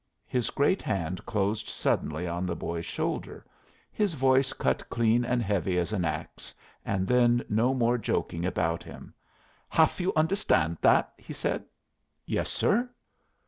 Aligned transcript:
His 0.25 0.49
great 0.49 0.81
hand 0.81 1.23
closed 1.27 1.67
suddenly 1.69 2.27
on 2.27 2.47
the 2.47 2.55
boy's 2.55 2.87
shoulder, 2.87 3.45
his 3.91 4.15
voice 4.15 4.51
cut 4.51 4.89
clean 4.89 5.23
and 5.23 5.43
heavy 5.43 5.77
as 5.77 5.93
an 5.93 6.05
axe, 6.05 6.55
and 6.83 7.07
then 7.07 7.43
no 7.49 7.75
more 7.75 7.99
joking 7.99 8.43
about 8.43 8.81
him. 8.81 9.13
"Haf 9.69 10.01
you 10.01 10.11
understand 10.15 10.79
that?" 10.81 11.13
he 11.19 11.33
said. 11.33 11.65
"Yes, 12.25 12.49
sir." 12.49 12.89